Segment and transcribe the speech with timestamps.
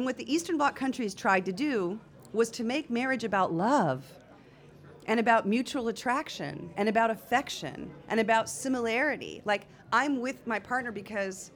[0.00, 2.00] And what the Eastern Bloc countries tried to do
[2.32, 4.02] was to make marriage about love
[5.06, 9.42] and about mutual attraction and about affection and about similarity.
[9.44, 11.50] Like, I'm with my partner because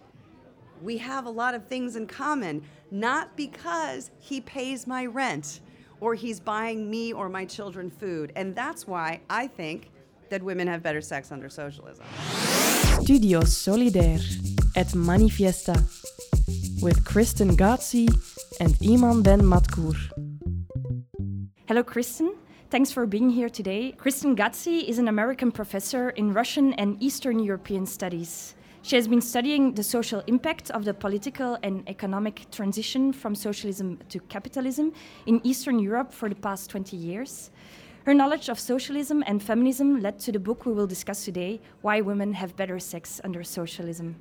[0.83, 5.61] we have a lot of things in common, not because he pays my rent
[6.01, 8.31] or he's buying me or my children food.
[8.37, 9.91] And that's why I think
[10.29, 12.05] that women have better sex under socialism.
[13.01, 14.21] Studio Solidaire
[14.77, 15.83] at Manifiesta
[16.85, 18.09] with Kirsten Ghodsee
[18.61, 19.97] and Iman Ben Matkour.
[21.67, 22.35] Hello, Kirsten.
[22.69, 23.95] Thanks for being here today.
[23.97, 28.55] Kirsten Ghodsee is an American professor in Russian and Eastern European studies.
[28.83, 33.99] She has been studying the social impact of the political and economic transition from socialism
[34.11, 34.93] to capitalism
[35.25, 37.51] in Eastern Europe for the past 20 years.
[38.05, 42.03] Her knowledge of socialism and feminism led to the book we will discuss today Why
[42.03, 44.17] Women Have Better Sex Under Socialism.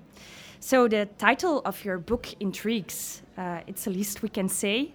[0.66, 3.22] So, the title of your book intrigues.
[3.38, 4.94] Uh, it's the least we can say.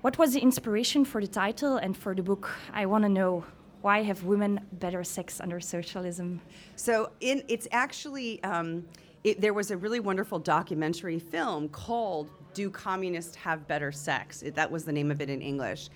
[0.00, 2.48] What was the inspiration for the title and for the book?
[2.72, 3.44] I want to know
[3.82, 6.40] why have women better sex under socialism?
[6.76, 8.82] So, in it's actually um,
[9.24, 14.54] it, there was a really wonderful documentary film called "Do Communists Have Better Sex?" It,
[14.54, 15.90] that was the name of it in English,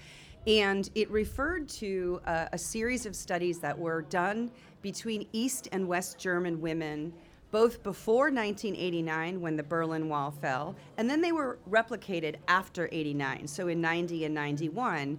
[0.47, 4.51] and it referred to uh, a series of studies that were done
[4.83, 7.15] between East and West German women
[7.53, 13.47] both before 1989 when the Berlin Wall fell, and then they were replicated after 89,
[13.47, 15.19] so in 90 and 91.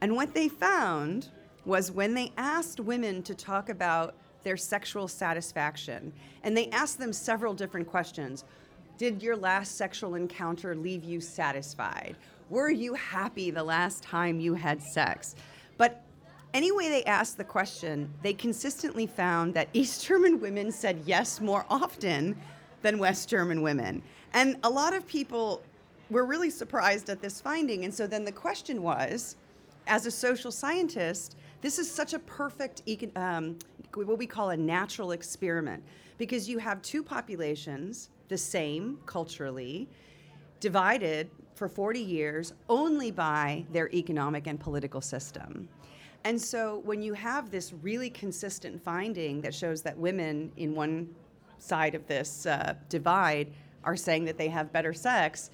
[0.00, 1.28] And what they found
[1.66, 6.12] was when they asked women to talk about their sexual satisfaction,
[6.42, 8.44] and they asked them several different questions.
[8.96, 12.16] Did your last sexual encounter leave you satisfied?
[12.48, 15.34] Were you happy the last time you had sex?
[15.76, 16.03] But
[16.54, 21.40] any way they asked the question, they consistently found that East German women said yes
[21.40, 22.36] more often
[22.82, 24.02] than West German women.
[24.32, 25.62] And a lot of people
[26.10, 27.84] were really surprised at this finding.
[27.84, 29.36] And so then the question was
[29.86, 32.82] as a social scientist, this is such a perfect,
[33.16, 33.58] um,
[33.94, 35.82] what we call a natural experiment,
[36.18, 39.88] because you have two populations, the same culturally,
[40.60, 45.68] divided for 40 years only by their economic and political system.
[46.24, 51.14] And so when you have this really consistent finding that shows that women in one
[51.58, 53.52] side of this uh, divide
[53.84, 55.50] are saying that they have better sex,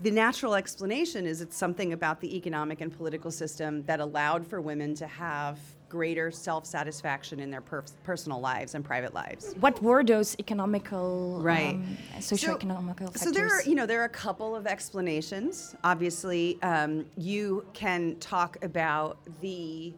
[0.00, 4.62] the natural explanation is it's something about the economic and political system that allowed for
[4.62, 5.58] women to have
[5.90, 9.54] greater self-satisfaction in their per- personal lives and private lives.
[9.60, 13.22] What were those economical, right, um, socioeconomical so, factors?
[13.22, 15.74] So there are, you know, there are a couple of explanations.
[15.84, 19.92] Obviously, um, you can talk about the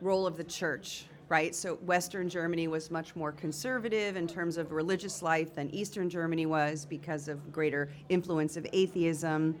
[0.00, 1.06] role of the church.
[1.30, 6.08] Right, so Western Germany was much more conservative in terms of religious life than Eastern
[6.08, 9.54] Germany was because of greater influence of atheism.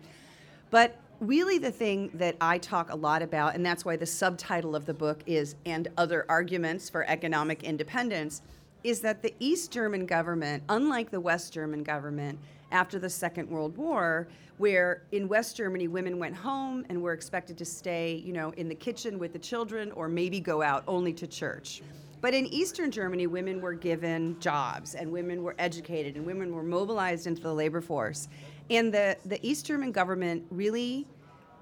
[0.70, 4.76] But really the thing that I talk a lot about, and that's why the subtitle
[4.76, 8.42] of the book is And Other Arguments for Economic Independence,
[8.84, 12.38] is that the East German government, unlike the West German government
[12.70, 14.28] after the Second World War,
[14.58, 18.68] where in West Germany women went home and were expected to stay, you know, in
[18.68, 21.82] the kitchen with the children or maybe go out only to church.
[22.20, 26.64] But in Eastern Germany, women were given jobs and women were educated and women were
[26.64, 28.28] mobilized into the labor force.
[28.70, 31.06] And the, the East German government really,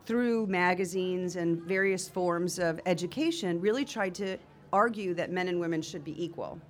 [0.06, 4.37] through magazines and various forms of education, really tried to
[4.72, 6.61] argue that men and women should be equal.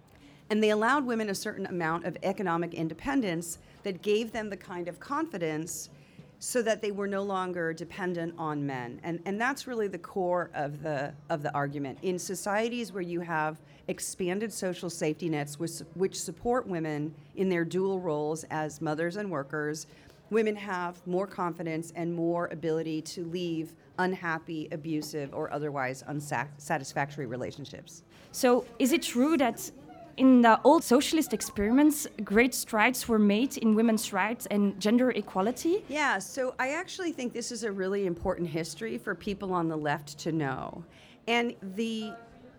[0.51, 4.89] And they allowed women a certain amount of economic independence that gave them the kind
[4.89, 5.91] of confidence
[6.39, 9.01] so that they were no longer dependent on men.
[9.03, 11.99] And, and that's really the core of the, of the argument.
[12.03, 13.59] In societies where you have
[13.89, 19.31] expanded social safety nets which, which support women in their dual roles as mothers and
[19.31, 19.87] workers,
[20.31, 28.03] women have more confidence and more ability to leave unhappy, abusive, or otherwise unsatisfactory relationships.
[28.33, 29.71] So, is it true that
[30.17, 35.85] in the old socialist experiments, great strides were made in women's rights and gender equality?
[35.89, 39.77] Yeah, so I actually think this is a really important history for people on the
[39.77, 40.85] left to know.
[41.29, 42.13] And the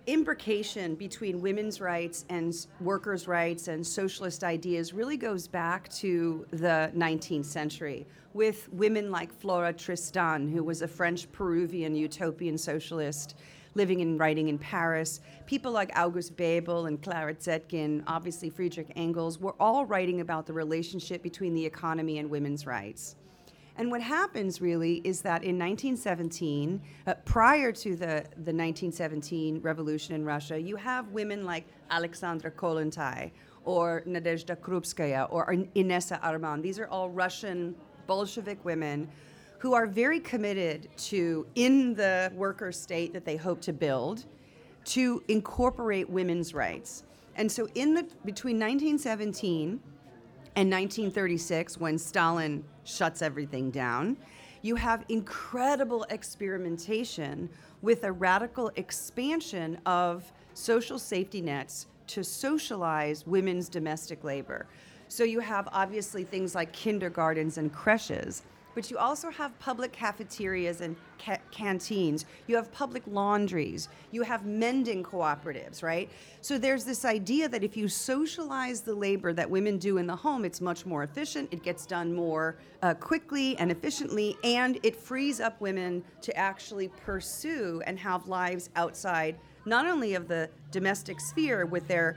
[0.07, 6.89] imbrication between women's rights and workers' rights and socialist ideas really goes back to the
[6.95, 13.35] 19th century with women like Flora Tristan, who was a French Peruvian utopian socialist
[13.75, 15.19] living and writing in Paris.
[15.45, 20.53] People like August Bebel and Clara Zetkin, obviously Friedrich Engels, were all writing about the
[20.53, 23.15] relationship between the economy and women's rights.
[23.77, 30.15] And what happens really is that in 1917, uh, prior to the, the 1917 revolution
[30.15, 33.31] in Russia, you have women like Alexandra Kollontai
[33.65, 35.45] or Nadezhda Krupskaya or
[35.75, 36.63] Inessa Armand.
[36.63, 37.75] These are all Russian
[38.07, 39.07] Bolshevik women
[39.59, 44.25] who are very committed to, in the worker state that they hope to build,
[44.85, 47.03] to incorporate women's rights.
[47.35, 49.79] And so, in the between 1917
[50.57, 54.17] and 1936, when Stalin shuts everything down,
[54.63, 57.47] you have incredible experimentation
[57.83, 64.65] with a radical expansion of social safety nets to socialize women's domestic labor.
[65.09, 68.41] So you have obviously things like kindergartens and creches,
[68.77, 72.25] but you also have public cafeterias and ca- canteens.
[72.45, 73.89] You have public laundries.
[74.11, 76.11] You have mending cooperatives, right?
[76.41, 80.15] So there's this idea that if you socialize the labor that women do in the
[80.15, 81.51] home, it's much more efficient.
[81.51, 86.89] It gets done more uh, quickly and efficiently, and it frees up women to actually
[87.03, 92.15] pursue and have lives outside not only of the domestic sphere with their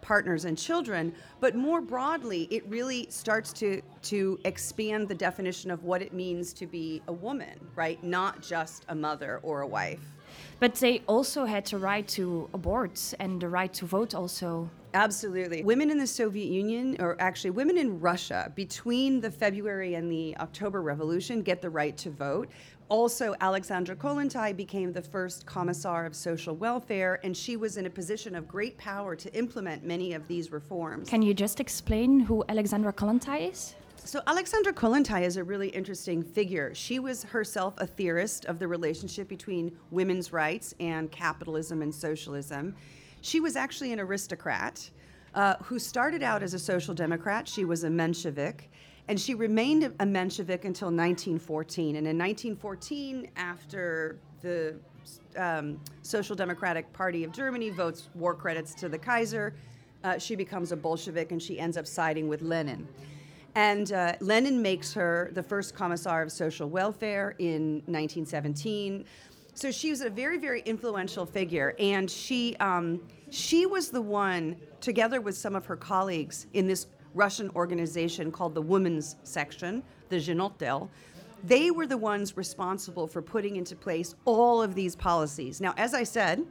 [0.00, 5.84] partners and children, but more broadly, it really starts to to expand the definition of
[5.84, 8.02] what it means to be a woman, right?
[8.02, 10.00] Not just a mother or a wife.
[10.60, 14.68] But they also had the right to abort and the right to vote also.
[14.94, 15.62] Absolutely.
[15.62, 20.36] Women in the Soviet Union, or actually women in Russia, between the February and the
[20.38, 22.48] October Revolution, get the right to vote.
[22.88, 27.90] Also, Alexandra Kollontai became the first commissar of social welfare, and she was in a
[27.90, 31.10] position of great power to implement many of these reforms.
[31.10, 33.74] Can you just explain who Alexandra Kollontai is?
[34.04, 36.74] So, Alexandra Kollontai is a really interesting figure.
[36.74, 42.74] She was herself a theorist of the relationship between women's rights and capitalism and socialism.
[43.20, 44.88] She was actually an aristocrat
[45.34, 47.48] uh, who started out as a social democrat.
[47.48, 48.62] She was a Menshevik
[49.08, 51.96] and she remained a Menshevik until 1914.
[51.96, 54.76] And in 1914, after the
[55.36, 59.54] um, Social Democratic Party of Germany votes war credits to the Kaiser,
[60.04, 62.86] uh, she becomes a Bolshevik and she ends up siding with Lenin.
[63.54, 69.04] And uh, Lenin makes her the first commissar of social welfare in 1917.
[69.58, 73.00] So she was a very, very influential figure, and she um,
[73.30, 78.54] she was the one, together with some of her colleagues in this Russian organization called
[78.54, 80.88] the Women's Section, the Zhenotdel.
[81.42, 85.60] They were the ones responsible for putting into place all of these policies.
[85.60, 86.46] Now, as I said,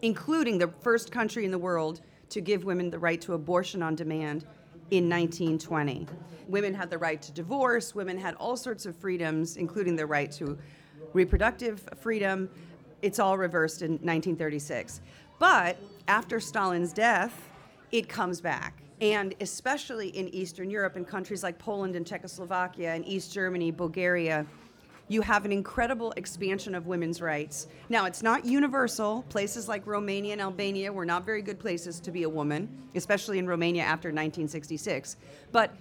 [0.00, 2.00] including the first country in the world
[2.30, 4.46] to give women the right to abortion on demand
[4.90, 6.06] in 1920.
[6.48, 10.32] Women had the right to divorce, women had all sorts of freedoms, including the right
[10.32, 10.56] to
[11.14, 12.50] reproductive freedom.
[13.00, 15.00] It's all reversed in 1936.
[15.38, 17.48] But after Stalin's death,
[17.90, 23.06] it comes back and especially in Eastern Europe in countries like Poland and Czechoslovakia and
[23.06, 24.46] East Germany, Bulgaria,
[25.08, 27.66] you have an incredible expansion of women's rights.
[27.90, 29.22] Now, it's not universal.
[29.28, 33.38] Places like Romania and Albania were not very good places to be a woman, especially
[33.38, 35.16] in Romania after 1966.
[35.52, 35.74] But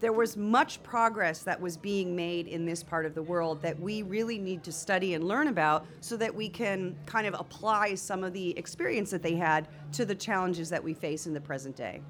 [0.00, 3.78] there was much progress that was being made in this part of the world that
[3.80, 7.94] we really need to study and learn about so that we can kind of apply
[7.94, 11.40] some of the experience that they had to the challenges that we face in the
[11.40, 12.00] present day.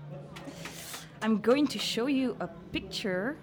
[1.23, 3.37] I'm going to show you a picture.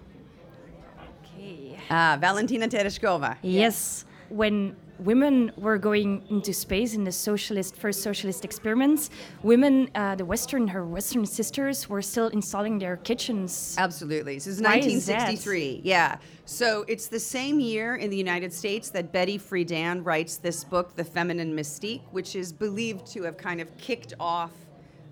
[1.34, 1.78] Okay.
[1.90, 3.36] Ah, Valentina Tereshkova.
[3.42, 4.04] Yes.
[4.28, 9.10] When women were going into space in the socialist first socialist experiments,
[9.42, 13.74] women, uh, the Western her Western sisters, were still installing their kitchens.
[13.78, 14.34] Absolutely.
[14.34, 15.68] This is Why 1963.
[15.76, 16.18] is yeah.
[16.44, 20.94] So it's the same year in the United States that Betty Friedan writes this book,
[20.94, 24.52] The Feminine Mystique, which is believed to have kind of kicked off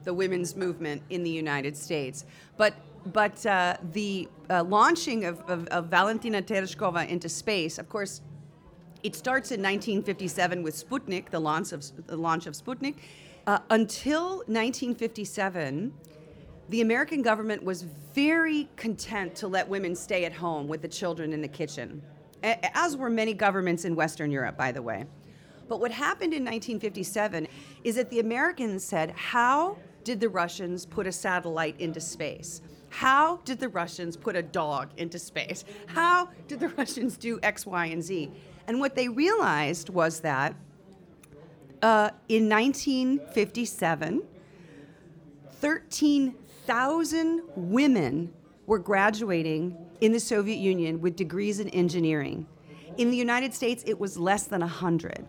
[0.05, 2.25] the women's movement in the United States.
[2.57, 2.75] But
[3.13, 8.23] but uh, the uh, launching of, of, of Valentina Tereshkova into space, of course,
[9.05, 12.97] it starts in 1957 with Sputnik, the launch of, the launch of Sputnik.
[13.47, 15.93] Uh, until 1957,
[16.71, 21.35] the American government was very content to let women stay at home with the children
[21.35, 22.03] in the kitchen,
[22.43, 25.05] as were many governments in Western Europe, by the way.
[25.69, 27.47] But what happened in 1957
[27.85, 32.63] is that the Americans said, How did the Russians put a satellite into space?
[32.89, 35.65] How did the Russians put a dog into space?
[35.87, 38.31] How did the Russians do X, Y, and Z?
[38.67, 40.55] And what they realized was that
[41.83, 44.23] uh, in 1957,
[45.53, 48.33] 13,000 women
[48.67, 52.47] were graduating in the Soviet Union with degrees in engineering.
[52.97, 55.27] In the United States, it was less than 100.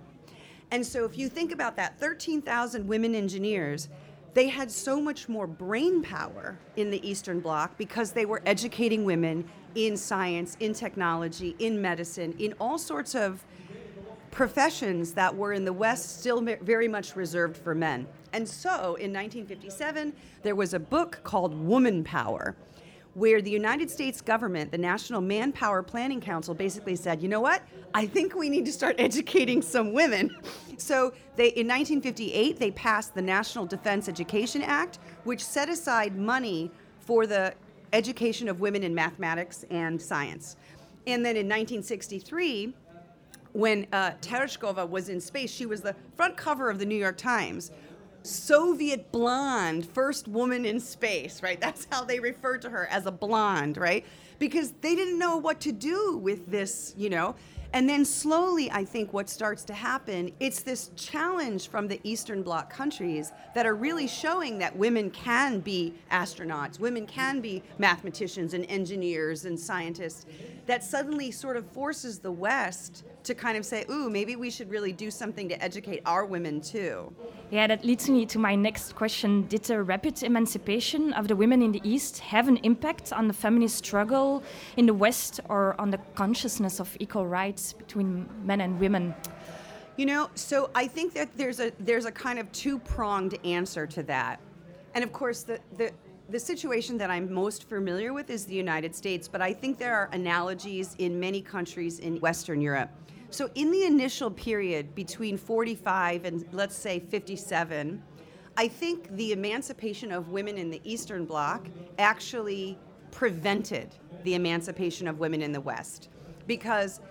[0.72, 3.90] And so if you think about that, 13,000 women engineers,
[4.34, 9.06] they had so much more brain power in the Eastern Bloc because they were educating
[9.06, 13.46] women in science, in technology, in medicine, in all sorts of
[14.32, 18.06] professions that were in the West still very much reserved for men.
[18.34, 20.14] And so in 1957,
[20.44, 22.54] there was a book called Woman Power,
[23.14, 27.62] where the United States government, the National Manpower Planning Council, basically said, you know what?
[27.94, 30.36] I think we need to start educating some women.
[30.78, 36.72] So they, in 1958, they passed the National Defense Education Act, which set aside money
[37.00, 37.54] for the
[37.94, 40.56] education of women in mathematics and science.
[41.08, 42.74] And then in 1963,
[43.54, 47.18] when uh, Tereshkova was in space, she was the front cover of the New York
[47.18, 47.72] Times
[48.26, 51.60] Soviet blonde, first woman in space, right?
[51.62, 54.06] That's how they referred to her as a blonde, right?
[54.40, 57.36] Because they didn't know what to do with this, you know.
[57.74, 62.42] And then slowly, I think what starts to happen, it's this challenge from the Eastern
[62.42, 68.54] Bloc countries that are really showing that women can be astronauts, women can be mathematicians
[68.54, 70.26] and engineers and scientists,
[70.66, 74.70] that suddenly sort of forces the West to kind of say, ooh, maybe we should
[74.70, 77.14] really do something to educate our women too.
[77.52, 79.48] Yeah, that leads me to my next question.
[79.48, 83.34] Did the rapid emancipation of the women in the East have an impact on the
[83.34, 84.44] feminist struggle
[84.78, 89.14] in the West or on the consciousness of equal rights between men and women?
[89.98, 94.04] You know, so I think that there's a there's a kind of two-pronged answer to
[94.04, 94.40] that.
[94.94, 95.92] And of course the, the
[96.30, 99.96] the situation that I'm most familiar with is the United States, but I think there
[99.96, 102.90] are analogies in many countries in Western Europe.
[103.30, 108.02] So, in the initial period between 45 and let's say 57,
[108.58, 111.68] I think the emancipation of women in the Eastern Bloc
[112.00, 112.78] actually
[113.12, 113.94] prevented
[114.24, 116.10] the emancipation of women in the West
[116.48, 117.02] because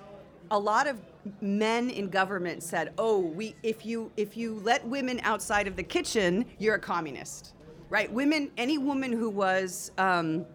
[0.54, 1.00] a lot of
[1.40, 5.82] men in government said, "Oh, we if you if you let women outside of the
[5.82, 7.54] kitchen, you're a communist."
[7.90, 8.10] Right?
[8.10, 10.46] Women, any woman who was um,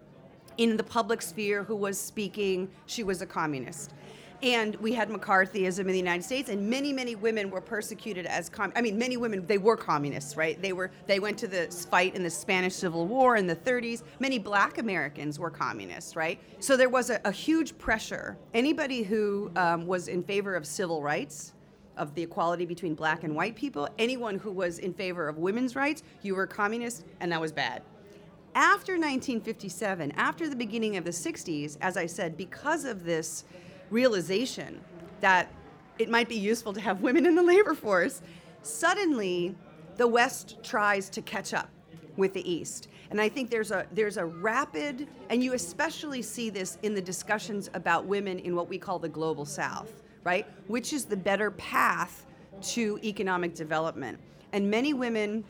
[0.58, 3.94] in the public sphere who was speaking, she was a communist
[4.42, 8.50] and we had McCarthyism in the United States, and many, many women were persecuted as
[8.50, 10.62] com- I mean, many women they were communists, right?
[10.62, 14.04] They were they went to the fight in the Spanish Civil War in the 30s.
[14.20, 16.40] Many Black Americans were communists, right?
[16.60, 18.38] So there was a, a huge pressure.
[18.54, 21.54] Anybody who um, was in favor of civil rights,
[21.98, 25.76] of the equality between Black and white people, anyone who was in favor of women's
[25.76, 27.82] rights, you were a communist, and that was bad.
[28.56, 33.44] After 1957, after the beginning of the 60s, as I said, because of this
[33.90, 34.80] realization
[35.22, 35.52] that
[35.98, 38.22] it might be useful to have women in the labor force,
[38.62, 39.56] suddenly
[39.98, 41.70] the West tries to catch up
[42.16, 42.88] with the East.
[43.12, 47.02] And I think there's a there's a rapid and you especially see this in the
[47.02, 50.46] discussions about women in what we call the global south, right?
[50.68, 52.26] Which is the better path
[52.62, 54.20] to economic development.
[54.54, 55.44] And many women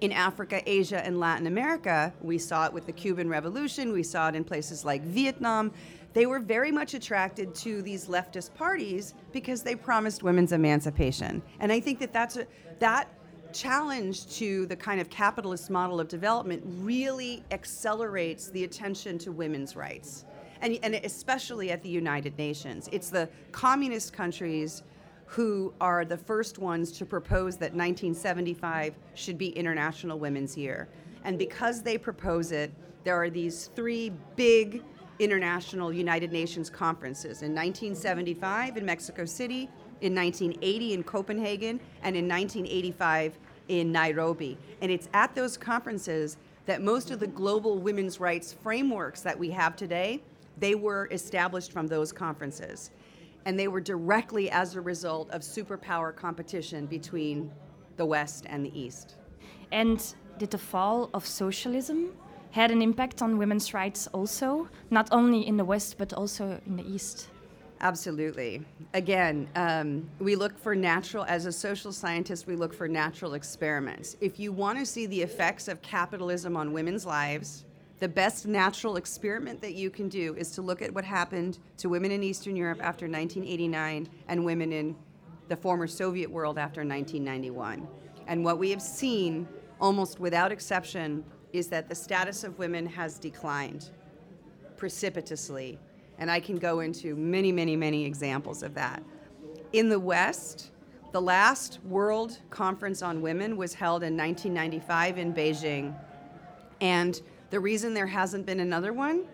[0.00, 4.28] in Africa, Asia, and Latin America, we saw it with the Cuban Revolution, we saw
[4.28, 5.72] it in places like Vietnam,
[6.14, 11.42] they were very much attracted to these leftist parties because they promised women's emancipation.
[11.58, 12.46] And I think that that's a,
[12.78, 13.08] that
[13.52, 19.76] challenge to the kind of capitalist model of development really accelerates the attention to women's
[19.76, 20.24] rights.
[20.60, 22.88] And, and especially at the United Nations.
[22.90, 24.82] It's the communist countries
[25.26, 30.88] who are the first ones to propose that 1975 should be International Women's Year.
[31.24, 34.82] And because they propose it, there are these three big
[35.18, 39.68] international United Nations conferences in 1975 in Mexico City,
[40.00, 44.58] in 1980 in Copenhagen, and in 1985 in Nairobi.
[44.80, 49.50] And it's at those conferences that most of the global women's rights frameworks that we
[49.50, 50.22] have today,
[50.58, 52.90] they were established from those conferences.
[53.44, 57.50] And they were directly as a result of superpower competition between
[57.96, 59.16] the West and the East.
[59.70, 60.02] And
[60.38, 62.12] did the fall of socialism
[62.54, 66.76] had an impact on women's rights also, not only in the West but also in
[66.76, 67.26] the East.
[67.80, 68.62] Absolutely.
[68.94, 74.16] Again, um, we look for natural, as a social scientist, we look for natural experiments.
[74.20, 77.64] If you want to see the effects of capitalism on women's lives,
[77.98, 81.88] the best natural experiment that you can do is to look at what happened to
[81.88, 84.94] women in Eastern Europe after 1989 and women in
[85.48, 87.88] the former Soviet world after 1991.
[88.28, 89.48] And what we have seen,
[89.80, 93.90] almost without exception, is that the status of women has declined
[94.76, 95.78] precipitously.
[96.18, 99.02] And I can go into many, many, many examples of that.
[99.72, 100.72] In the West,
[101.12, 105.94] the last World Conference on Women was held in 1995 in Beijing.
[106.80, 109.24] And the reason there hasn't been another one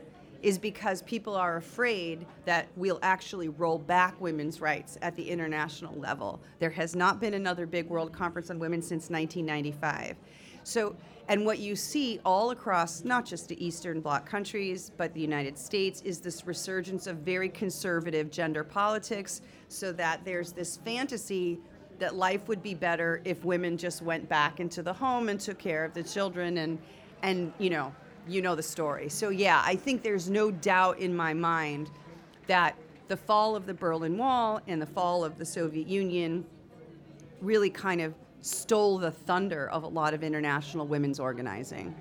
[0.43, 5.95] is because people are afraid that we'll actually roll back women's rights at the international
[5.99, 6.39] level.
[6.59, 10.17] There has not been another big World Conference on Women since 1995.
[10.65, 10.95] So
[11.31, 15.57] and what you see all across not just the Eastern Bloc countries, but the United
[15.57, 21.61] States, is this resurgence of very conservative gender politics, so that there's this fantasy
[22.01, 25.57] that life would be better if women just went back into the home and took
[25.57, 26.81] care of the children and,
[27.23, 27.95] and you know,
[28.27, 29.09] you know the story.
[29.09, 31.93] So, yeah, I think there's no doubt in my mind
[32.49, 32.75] that
[33.07, 36.45] the fall of the Berlin Wall and the fall of the Soviet Union
[37.41, 41.94] really kind of stole the thunder of a lot of international women's organizing.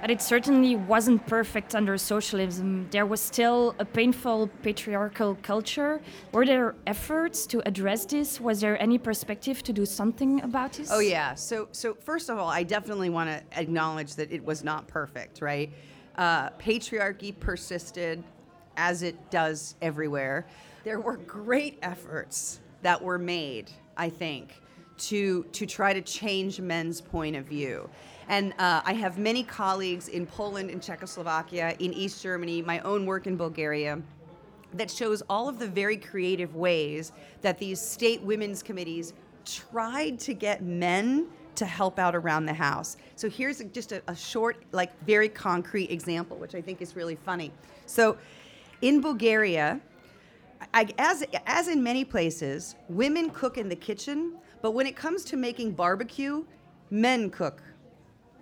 [0.00, 2.86] But it certainly wasn't perfect under socialism.
[2.90, 6.00] There was still a painful patriarchal culture.
[6.30, 8.40] Were there efforts to address this?
[8.40, 10.90] Was there any perspective to do something about this?
[10.92, 11.34] Oh yeah.
[11.34, 15.42] So so first of all, I definitely want to acknowledge that it was not perfect,
[15.42, 15.72] right?
[16.16, 18.22] Uh, patriarchy persisted,
[18.76, 20.46] as it does everywhere.
[20.84, 24.54] There were great efforts that were made, I think,
[24.98, 27.88] to to try to change men's point of view.
[28.28, 33.06] And uh, I have many colleagues in Poland, in Czechoslovakia, in East Germany, my own
[33.06, 34.02] work in Bulgaria,
[34.74, 39.14] that shows all of the very creative ways that these state women's committees
[39.46, 42.98] tried to get men to help out around the house.
[43.16, 47.16] So here's just a, a short, like very concrete example, which I think is really
[47.16, 47.50] funny.
[47.86, 48.16] So
[48.82, 49.80] in Bulgaria,
[50.74, 55.24] I, as, as in many places, women cook in the kitchen, but when it comes
[55.24, 56.44] to making barbecue,
[56.90, 57.62] men cook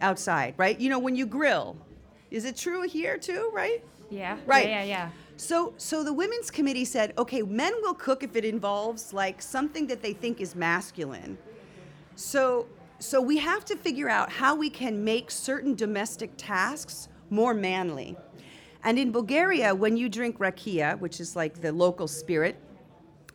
[0.01, 0.79] outside, right?
[0.79, 1.77] You know, when you grill.
[2.31, 3.83] Is it true here too, right?
[4.11, 4.39] Yeah.
[4.47, 4.69] Right.
[4.69, 5.11] Yeah, yeah, yeah.
[5.37, 9.87] So so the women's committee said, "Okay, men will cook if it involves like something
[9.87, 11.39] that they think is masculine."
[12.15, 12.67] So
[12.99, 18.17] so we have to figure out how we can make certain domestic tasks more manly.
[18.83, 22.57] And in Bulgaria, when you drink rakia, which is like the local spirit,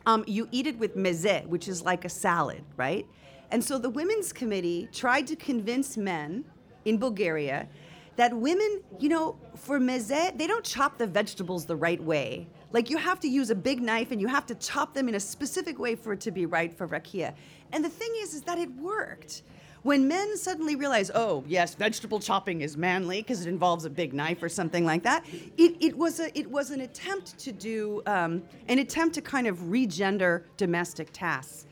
[0.06, 3.06] um, you eat it with meze, which is like a salad, right?
[3.50, 6.44] And so the women's committee tried to convince men
[6.84, 7.68] in Bulgaria
[8.16, 12.48] that women, you know, for meze, they don't chop the vegetables the right way.
[12.72, 15.14] Like you have to use a big knife and you have to chop them in
[15.14, 17.34] a specific way for it to be right for rakia.
[17.72, 19.42] And the thing is, is that it worked.
[19.82, 24.14] When men suddenly realize, oh yes, vegetable chopping is manly because it involves a big
[24.14, 25.24] knife or something like that,
[25.56, 29.48] it, it was a it was an attempt to do um, an attempt to kind
[29.48, 31.66] of regender domestic tasks.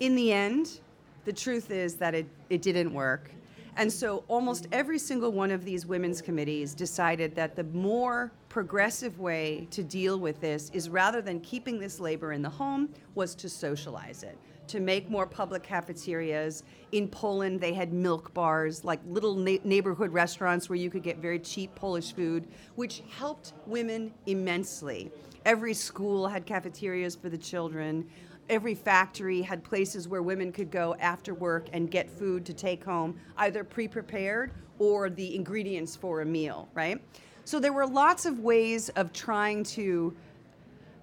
[0.00, 0.80] In the end,
[1.26, 3.30] the truth is that it, it didn't work.
[3.76, 9.18] And so almost every single one of these women's committees decided that the more progressive
[9.20, 13.34] way to deal with this is rather than keeping this labor in the home was
[13.36, 14.36] to socialize it
[14.70, 16.64] to make more public cafeterias.
[16.92, 21.18] In Poland, they had milk bars, like little na- neighborhood restaurants where you could get
[21.18, 25.10] very cheap Polish food, which helped women immensely.
[25.44, 28.08] Every school had cafeterias for the children
[28.50, 32.84] every factory had places where women could go after work and get food to take
[32.84, 37.00] home, either pre prepared or the ingredients for a meal, right?
[37.44, 40.14] So there were lots of ways of trying to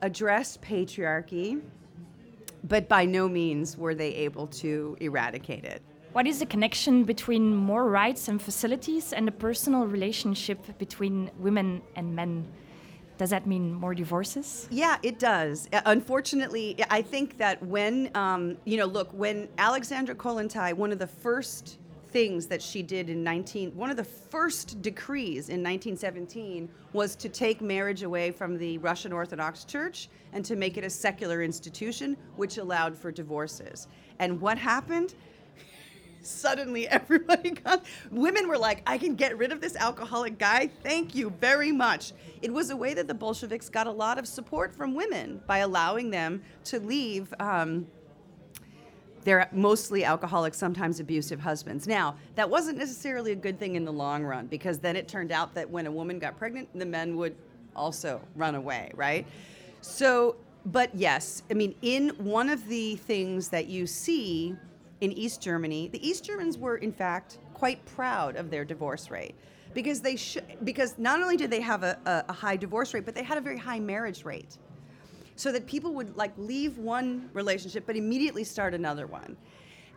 [0.01, 1.61] address patriarchy,
[2.67, 5.81] but by no means were they able to eradicate it.
[6.13, 11.81] What is the connection between more rights and facilities and the personal relationship between women
[11.95, 12.47] and men?
[13.17, 14.67] Does that mean more divorces?
[14.71, 15.67] Yeah, it does.
[15.73, 20.99] Uh, Unfortunately, I think that when, um, you know, look, when Alexandra Kollontai, one of
[20.99, 26.69] the first things that she did in 19, one of the first decrees in 1917
[26.93, 30.89] was to take marriage away from the Russian Orthodox Church and to make it a
[30.89, 33.87] secular institution, which allowed for divorces.
[34.19, 35.15] And what happened?
[36.21, 41.15] suddenly everybody got women were like i can get rid of this alcoholic guy thank
[41.15, 44.73] you very much it was a way that the bolsheviks got a lot of support
[44.73, 47.87] from women by allowing them to leave um,
[49.27, 51.87] their mostly alcoholic sometimes abusive husbands.
[51.87, 55.31] Now that wasn't necessarily a good thing in the long run because then it turned
[55.31, 57.35] out that when a woman got pregnant the men would
[57.75, 59.27] also run away right?
[59.81, 64.53] So but yes i mean in one of the things that you see
[65.01, 69.35] in East Germany, the East Germans were in fact quite proud of their divorce rate.
[69.73, 73.05] Because they sh- because not only did they have a, a, a high divorce rate,
[73.05, 74.57] but they had a very high marriage rate.
[75.37, 79.37] So that people would like leave one relationship but immediately start another one.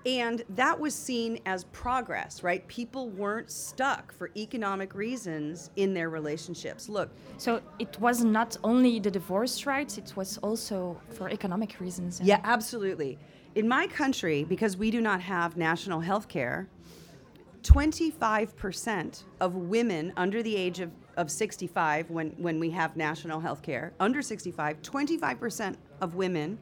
[0.06, 2.66] And that was seen as progress, right?
[2.68, 6.88] People weren't stuck for economic reasons in their relationships.
[6.88, 7.10] Look.
[7.36, 12.20] So it was not only the divorce rights, it was also for economic reasons.
[12.22, 13.18] Yeah, absolutely.
[13.54, 16.68] In my country, because we do not have national health care,
[17.62, 23.60] 25% of women under the age of, of 65, when, when we have national health
[23.60, 26.58] care, under 65, 25% of women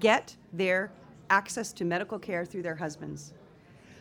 [0.00, 0.92] get their
[1.30, 3.32] access to medical care through their husbands.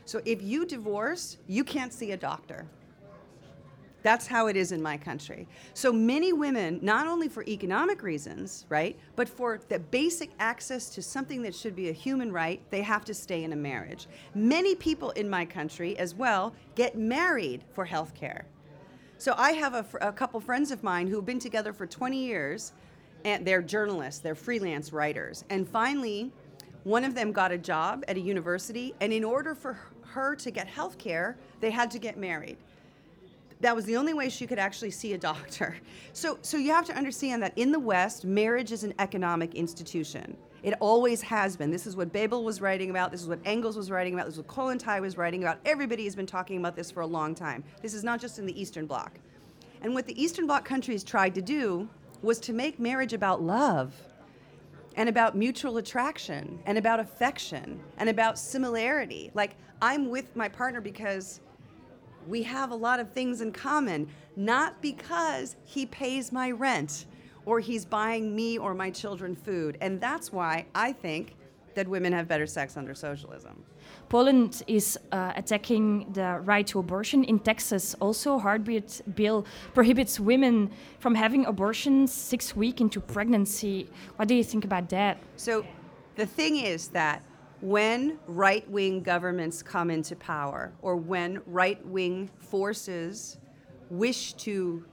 [0.04, 2.66] So if you divorce, you can't see a doctor.
[4.04, 5.48] That's how it is in my country.
[5.74, 11.02] So many women, not only for economic reasons, right, but for the basic access to
[11.02, 14.08] something that should be a human right, they have to stay in a marriage.
[14.36, 18.46] Many people in my country as well get married for health care.
[19.22, 22.72] So I have a, a couple friends of mine who've been together for 20 years,
[23.24, 25.46] and they're journalists, they're freelance writers.
[25.52, 26.32] And finally,
[26.86, 30.50] one of them got a job at a university, and in order for her to
[30.50, 32.58] get health care, they had to get married.
[33.62, 35.78] That was the only way she could actually see a doctor.
[36.14, 40.36] So, so you have to understand that in the West, marriage is an economic institution.
[40.62, 41.72] It always has been.
[41.72, 43.14] This is what Bebel was writing about.
[43.14, 44.26] This is what Engels was writing about.
[44.26, 45.60] This is what Kollontai was writing about.
[45.64, 47.64] Everybody has been talking about this for a long time.
[47.82, 49.20] This is not just in the Eastern Bloc.
[49.82, 51.88] And what the Eastern Bloc countries tried to do
[52.22, 53.96] was to make marriage about love
[54.98, 59.32] and about mutual attraction and about affection and about similarity.
[59.34, 61.40] Like, I'm with my partner because
[62.28, 67.06] we have a lot of things in common, not because he pays my rent
[67.46, 69.78] or he's buying me or my children food.
[69.82, 71.36] And that's why I think
[71.74, 73.64] that women have better sex under socialism.
[74.10, 77.24] Poland is uh, attacking the right to abortion.
[77.24, 83.90] In Texas, also, heartbeat bill prohibits women from having abortions six weeks into pregnancy.
[84.18, 85.18] What do you think about that?
[85.38, 85.66] So,
[86.16, 87.24] the thing is that
[87.62, 93.38] when right wing governments come into power, or when right wing forces
[93.90, 94.84] wish to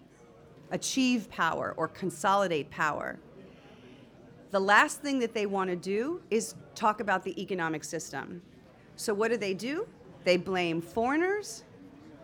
[0.70, 3.18] achieve power or consolidate power,
[4.50, 8.42] the last thing that they want to do is talk about the economic system.
[8.96, 9.86] So, what do they do?
[10.24, 11.64] They blame foreigners,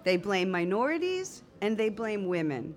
[0.05, 2.75] they blame minorities, and they blame women.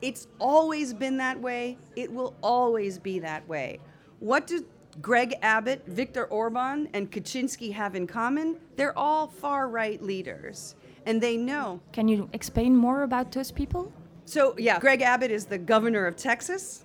[0.00, 3.80] It's always been that way, it will always be that way.
[4.18, 4.64] What do
[5.00, 8.56] Greg Abbott, Viktor Orban, and Kaczynski have in common?
[8.76, 10.74] They're all far right leaders,
[11.06, 11.80] and they know.
[11.92, 13.90] Can you explain more about those people?
[14.26, 16.84] So, yeah, Greg Abbott is the governor of Texas.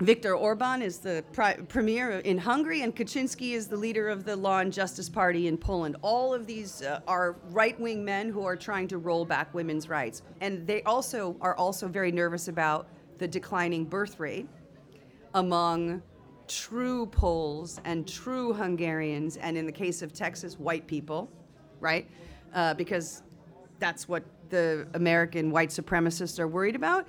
[0.00, 4.34] Viktor Orban is the pri- premier in Hungary, and Kaczynski is the leader of the
[4.34, 5.96] Law and Justice Party in Poland.
[6.02, 10.22] All of these uh, are right-wing men who are trying to roll back women's rights,
[10.40, 14.48] and they also are also very nervous about the declining birth rate
[15.34, 16.02] among
[16.52, 21.30] true Poles and true Hungarians, and in the case of Texas, white people,
[21.80, 22.08] right?
[22.54, 23.22] Uh, because
[23.78, 27.08] that's what the American white supremacists are worried about.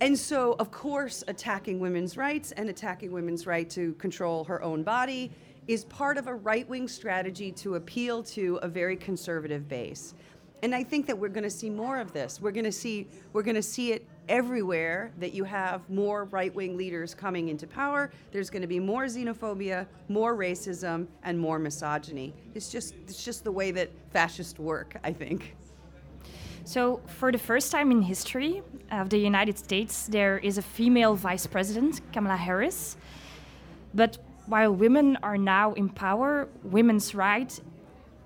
[0.00, 4.82] And so, of course, attacking women's rights and attacking women's right to control her own
[4.82, 5.30] body
[5.68, 10.14] is part of a right wing strategy to appeal to a very conservative base.
[10.62, 12.40] And I think that we're going to see more of this.
[12.40, 16.76] We're going to see we're going to see it everywhere that you have more right-wing
[16.76, 18.10] leaders coming into power.
[18.30, 22.32] There's going to be more xenophobia, more racism, and more misogyny.
[22.54, 25.56] It's just it's just the way that fascists work, I think.
[26.64, 28.62] So, for the first time in history
[28.92, 32.96] of the United States, there is a female vice president, Kamala Harris.
[33.94, 37.60] But while women are now in power, women's rights,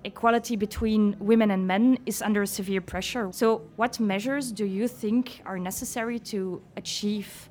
[0.05, 3.29] equality between women and men is under severe pressure.
[3.31, 7.49] So, what measures do you think are necessary to achieve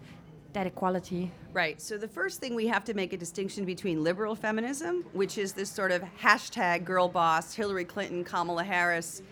[0.53, 1.33] that equality?
[1.53, 1.81] Right.
[1.81, 5.53] So the first thing we have to make a distinction between liberal feminism, which is
[5.53, 9.23] this sort of hashtag girl boss, Hillary Clinton, Kamala Harris,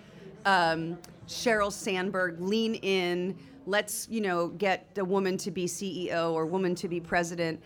[0.44, 6.46] um, Sheryl Sandberg, lean in, let's, you know, get a woman to be CEO or
[6.46, 7.62] woman to be president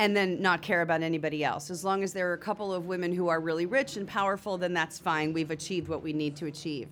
[0.00, 1.68] and then not care about anybody else.
[1.70, 4.56] As long as there are a couple of women who are really rich and powerful,
[4.56, 5.34] then that's fine.
[5.34, 6.88] We've achieved what we need to achieve.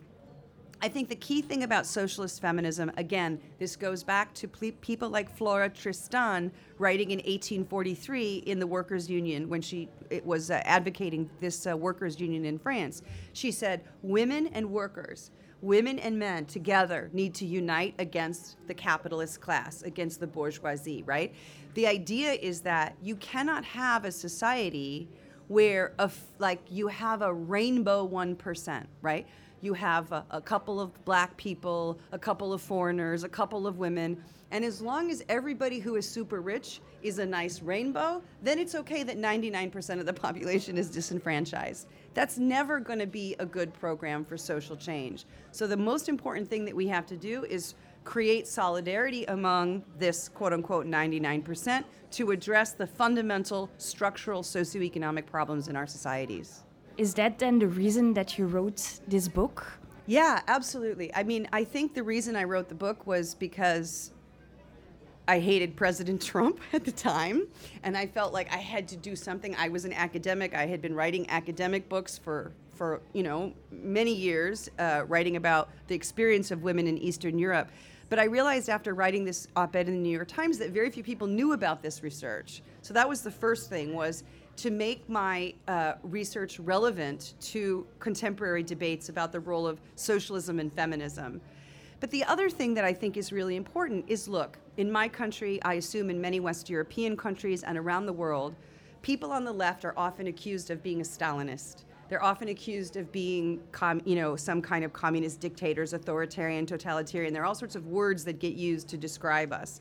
[0.82, 5.08] I think the key thing about socialist feminism, again, this goes back to ple- people
[5.08, 10.60] like Flora Tristan writing in 1843 in the Workers' Union when she it was uh,
[10.64, 13.02] advocating this uh, workers' union in France.
[13.32, 19.40] She said, "Women and workers, women and men together need to unite against the capitalist
[19.40, 21.34] class, against the bourgeoisie." Right?
[21.78, 25.08] The idea is that you cannot have a society
[25.46, 29.28] where a f- like you have a rainbow one percent, right?
[29.60, 33.78] you have a, a, couple of black people, a couple of foreigners, a couple of
[33.78, 34.22] women.
[34.50, 38.74] And as long as everybody who is super rich is a nice rainbow, then it's
[38.74, 41.88] okay that 99% of the population is disenfranchised.
[42.14, 45.26] That's never going to be a good program for social change.
[45.52, 47.74] So the most important thing that we have to do is
[48.08, 55.76] create solidarity among this quote unquote 99% to address the fundamental structural socioeconomic problems in
[55.76, 56.64] our societies.
[56.96, 59.66] Is that then the reason that you wrote this book?
[60.06, 61.14] Yeah, absolutely.
[61.14, 64.14] I mean, I think the reason I wrote the book was because
[65.28, 67.46] I hated President Trump at the time,
[67.82, 69.54] and I felt like I had to do something.
[69.56, 70.54] I was an academic.
[70.54, 75.68] I had been writing academic books for for you know many years, uh, writing about
[75.88, 77.70] the experience of women in Eastern Europe.
[78.08, 81.02] But I realized after writing this op-ed in the New York Times that very few
[81.02, 82.62] people knew about this research.
[82.80, 84.24] So that was the first thing was
[84.56, 90.72] to make my uh, research relevant to contemporary debates about the role of socialism and
[90.72, 91.40] feminism.
[92.00, 95.62] But the other thing that I think is really important is look, in my country,
[95.62, 98.54] I assume in many West European countries and around the world,
[99.02, 101.84] people on the left are often accused of being a Stalinist.
[102.08, 107.34] They're often accused of being, com, you know, some kind of communist dictators, authoritarian, totalitarian.
[107.34, 109.80] There are all sorts of words that get used to describe us.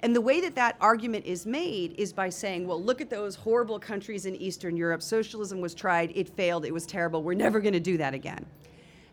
[0.00, 3.36] And the way that that argument is made is by saying, well, look at those
[3.36, 5.00] horrible countries in Eastern Europe.
[5.00, 7.22] Socialism was tried, it failed, it was terrible.
[7.22, 8.44] We're never going to do that again.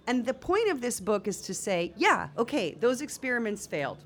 [0.08, 4.00] And the point of this book is to say, yeah, okay, those experiments failed.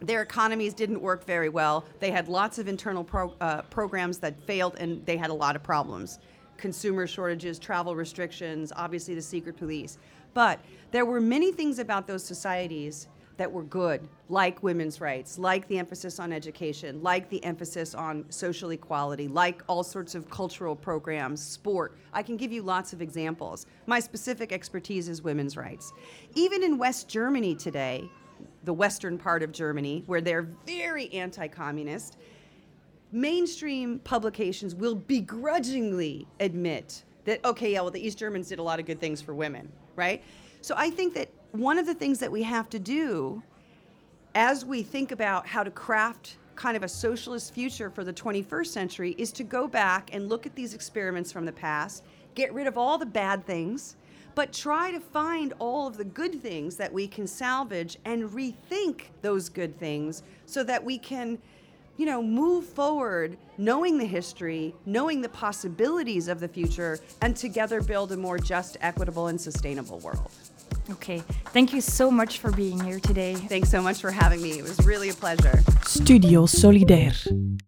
[0.00, 1.84] Their economies didn't work very well.
[2.00, 5.54] They had lots of internal pro- uh, programs that failed, and they had a lot
[5.54, 6.18] of problems
[6.58, 9.98] consumer shortages, travel restrictions, obviously the secret police.
[10.34, 15.66] But there were many things about those societies that were good, like women's rights, like
[15.68, 20.74] the emphasis on education, like the emphasis on social equality, like all sorts of cultural
[20.74, 21.96] programs, sport.
[22.12, 23.66] I can give you lots of examples.
[23.86, 25.92] My specific expertise is women's rights.
[26.34, 28.10] Even in West Germany today,
[28.64, 32.18] the western part of Germany, where they're very anti communist,
[33.12, 38.80] mainstream publications will begrudgingly admit that, okay, yeah, well, the East Germans did a lot
[38.80, 40.22] of good things for women, right?
[40.60, 43.42] So I think that one of the things that we have to do
[44.34, 48.66] as we think about how to craft kind of a socialist future for the 21st
[48.66, 52.66] century is to go back and look at these experiments from the past, get rid
[52.66, 53.96] of all the bad things,
[54.34, 59.02] but try to find all of the good things that we can salvage and rethink
[59.22, 61.38] those good things so that we can
[61.98, 67.82] you know move forward knowing the history knowing the possibilities of the future and together
[67.82, 70.30] build a more just equitable and sustainable world
[70.90, 71.18] Okay,
[71.52, 73.34] thank you so much for being here today.
[73.34, 74.58] Thanks so much for having me.
[74.58, 75.62] It was really a pleasure.
[75.82, 77.67] Studio Solidaire.